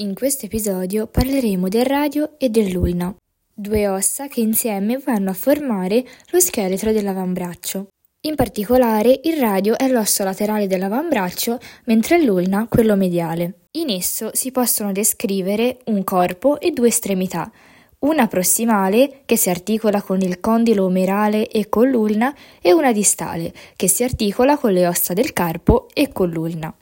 [0.00, 3.14] In questo episodio parleremo del radio e dell'ulna,
[3.52, 7.88] due ossa che insieme vanno a formare lo scheletro dell'avambraccio.
[8.22, 13.66] In particolare il radio è l'osso laterale dell'avambraccio, mentre l'ulna quello mediale.
[13.72, 17.52] In esso si possono descrivere un corpo e due estremità,
[17.98, 23.52] una prossimale che si articola con il condilo omerale e con l'ulna e una distale
[23.76, 26.74] che si articola con le ossa del carpo e con l'ulna.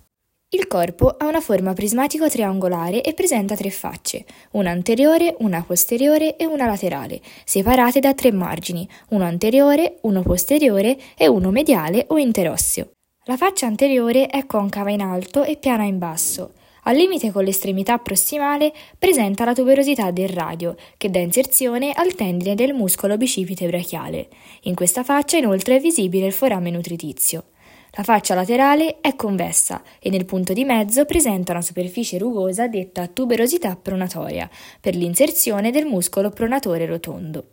[0.50, 6.46] Il corpo ha una forma prismatico-triangolare e presenta tre facce, una anteriore, una posteriore e
[6.46, 12.92] una laterale, separate da tre margini, uno anteriore, uno posteriore e uno mediale o interosseo.
[13.24, 16.54] La faccia anteriore è concava in alto e piana in basso.
[16.84, 22.54] Al limite con l'estremità prossimale presenta la tuberosità del radio, che dà inserzione al tendine
[22.54, 24.28] del muscolo bicipite brachiale.
[24.62, 27.44] In questa faccia inoltre è visibile il forame nutritizio.
[27.92, 33.06] La faccia laterale è convessa e nel punto di mezzo presenta una superficie rugosa detta
[33.06, 34.48] tuberosità pronatoria
[34.80, 37.52] per l'inserzione del muscolo pronatore rotondo.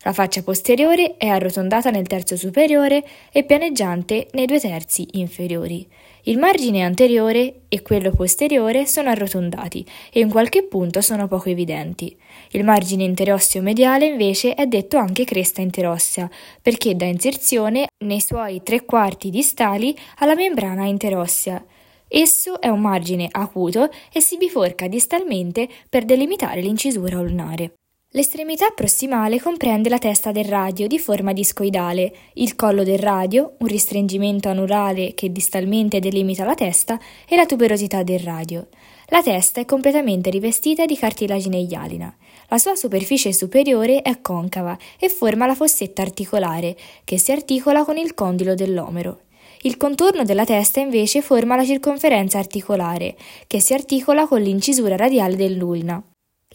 [0.00, 5.88] La faccia posteriore è arrotondata nel terzo superiore e pianeggiante nei due terzi inferiori.
[6.26, 12.16] Il margine anteriore e quello posteriore sono arrotondati e in qualche punto sono poco evidenti.
[12.52, 16.30] Il margine interosseo mediale invece è detto anche cresta interossea
[16.62, 21.62] perché dà inserzione nei suoi tre quarti distali alla membrana interossea.
[22.08, 27.74] Esso è un margine acuto e si biforca distalmente per delimitare l'incisura ulnare.
[28.16, 33.66] L'estremità prossimale comprende la testa del radio di forma discoidale, il collo del radio, un
[33.66, 36.96] ristringimento anulare che distalmente delimita la testa
[37.28, 38.68] e la tuberosità del radio.
[39.06, 42.16] La testa è completamente rivestita di cartilagine ialina.
[42.50, 47.96] La sua superficie superiore è concava e forma la fossetta articolare, che si articola con
[47.96, 49.22] il condilo dell'omero.
[49.62, 53.16] Il contorno della testa invece forma la circonferenza articolare,
[53.48, 56.00] che si articola con l'incisura radiale dell'ulna.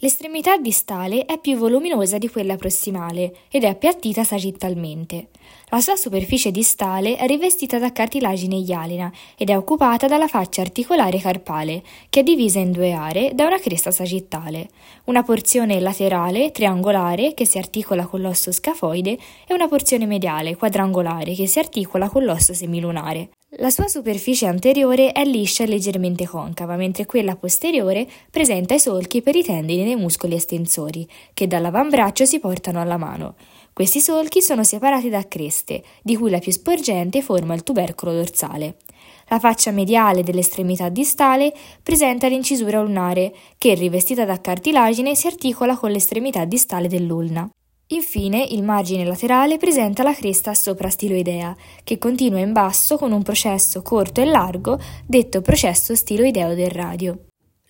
[0.02, 5.28] L'estremità distale è più voluminosa di quella prossimale ed è appiattita sagittalmente.
[5.68, 11.18] La sua superficie distale è rivestita da cartilagine ialina ed è occupata dalla faccia articolare
[11.18, 14.70] carpale, che è divisa in due aree da una cresta sagittale,
[15.04, 21.34] una porzione laterale triangolare che si articola con l'osso scafoide e una porzione mediale quadrangolare
[21.34, 23.28] che si articola con l'osso semilunare.
[23.54, 29.22] La sua superficie anteriore è liscia e leggermente concava, mentre quella posteriore presenta i solchi
[29.22, 33.34] per i tendini dei muscoli estensori, che dall'avambraccio si portano alla mano.
[33.72, 38.76] Questi solchi sono separati da creste, di cui la più sporgente forma il tubercolo dorsale.
[39.26, 41.52] La faccia mediale dell'estremità distale
[41.82, 47.50] presenta l'incisura ulnare, che rivestita da cartilagine si articola con l'estremità distale dell'ulna.
[47.92, 53.82] Infine, il margine laterale presenta la cresta soprastiloidea, che continua in basso con un processo
[53.82, 57.18] corto e largo, detto processo stiloideo del radio.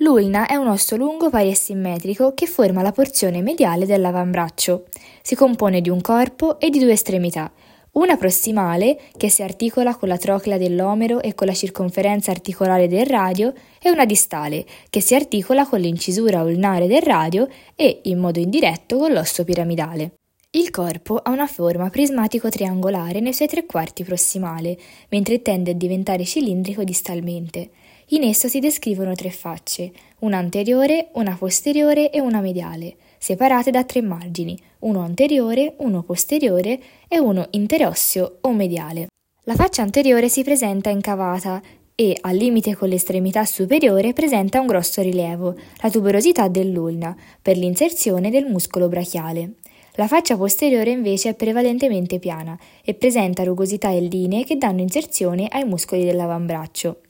[0.00, 4.84] L'ulna è un osso lungo pari e simmetrico che forma la porzione mediale dell'avambraccio.
[5.22, 7.50] Si compone di un corpo e di due estremità,
[7.92, 13.06] una prossimale, che si articola con la troclea dell'omero e con la circonferenza articolare del
[13.06, 18.38] radio, e una distale, che si articola con l'incisura ulnare del radio e, in modo
[18.38, 20.12] indiretto, con l'osso piramidale.
[20.52, 24.76] Il corpo ha una forma prismatico-triangolare nei suoi tre quarti prossimale,
[25.08, 27.70] mentre tende a diventare cilindrico distalmente.
[28.08, 33.84] In esso si descrivono tre facce, una anteriore, una posteriore e una mediale separate da
[33.84, 39.08] tre margini, uno anteriore, uno posteriore e uno interosseo o mediale.
[39.44, 41.60] La faccia anteriore si presenta incavata
[41.94, 48.30] e, al limite con l'estremità superiore, presenta un grosso rilievo, la tuberosità dell'ulna, per l'inserzione
[48.30, 49.56] del muscolo brachiale.
[49.94, 55.46] La faccia posteriore invece è prevalentemente piana e presenta rugosità e linee che danno inserzione
[55.50, 57.00] ai muscoli dell'avambraccio.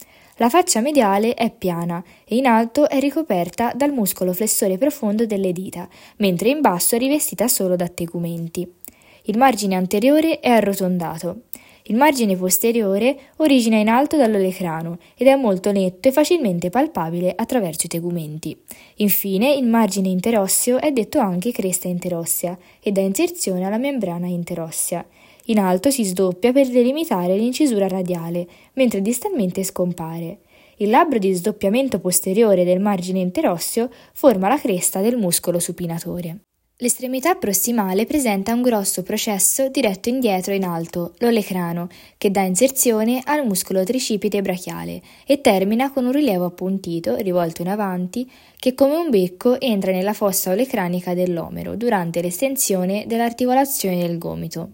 [0.41, 5.53] La faccia mediale è piana e in alto è ricoperta dal muscolo flessore profondo delle
[5.53, 5.87] dita,
[6.17, 8.67] mentre in basso è rivestita solo da tegumenti.
[9.25, 11.43] Il margine anteriore è arrotondato.
[11.85, 17.85] Il margine posteriore origina in alto dall'olecrano ed è molto netto e facilmente palpabile attraverso
[17.85, 18.59] i tegumenti.
[18.97, 25.05] Infine, il margine interosseo è detto anche cresta interossea e dà inserzione alla membrana interossea.
[25.51, 30.39] In alto si sdoppia per delimitare l'incisura radiale, mentre distalmente scompare.
[30.77, 36.45] Il labbro di sdoppiamento posteriore del margine interosseo forma la cresta del muscolo supinatore.
[36.83, 43.45] L'estremità prossimale presenta un grosso processo diretto indietro in alto, l'olecrano, che dà inserzione al
[43.45, 49.11] muscolo tricipite brachiale e termina con un rilievo appuntito, rivolto in avanti, che come un
[49.11, 54.71] becco entra nella fossa olecranica dell'omero durante l'estensione dell'articolazione del gomito.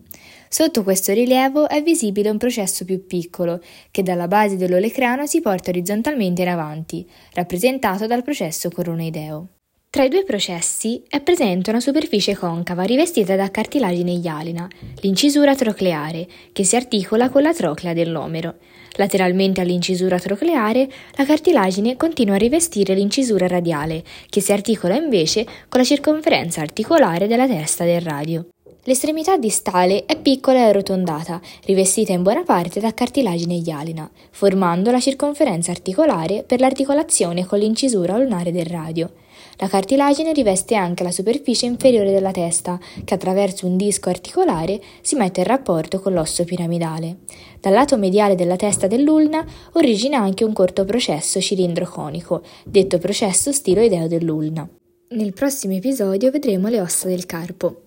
[0.48, 3.60] Sotto questo rilievo è visibile un processo più piccolo,
[3.90, 9.48] che dalla base dell'olecrano si porta orizzontalmente in avanti, rappresentato dal processo coronoideo.
[9.96, 14.68] Tra i due processi è presente una superficie concava rivestita da cartilagine ialina,
[15.00, 18.56] l'incisura trocleare, che si articola con la troclea dell'omero.
[18.98, 25.80] Lateralmente all'incisura trocleare, la cartilagine continua a rivestire l'incisura radiale, che si articola invece con
[25.80, 28.46] la circonferenza articolare della testa del radio.
[28.86, 35.00] L'estremità distale è piccola e arrotondata, rivestita in buona parte da cartilagine ialina, formando la
[35.00, 39.10] circonferenza articolare per l'articolazione con l'incisura ulnare del radio.
[39.56, 45.16] La cartilagine riveste anche la superficie inferiore della testa, che attraverso un disco articolare si
[45.16, 47.16] mette in rapporto con l'osso piramidale.
[47.60, 54.06] Dal lato mediale della testa dell'ulna origina anche un corto processo cilindro-conico, detto processo stiloideo
[54.06, 54.68] dell'ulna.
[55.08, 57.80] Nel prossimo episodio vedremo le ossa del carpo.